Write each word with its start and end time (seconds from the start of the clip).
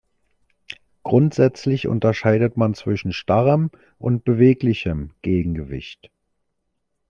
Grundsätzlich 1.03 1.85
unterscheidet 1.87 2.57
man 2.57 2.73
zwischen 2.73 3.13
starrem 3.13 3.69
und 3.99 4.23
beweglichem 4.23 5.11
Gegengewicht. 5.21 6.09